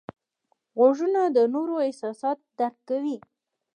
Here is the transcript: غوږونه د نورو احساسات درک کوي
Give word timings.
غوږونه 0.77 1.21
د 1.35 1.37
نورو 1.53 1.75
احساسات 1.87 2.37
درک 2.57 2.75
کوي 2.89 3.17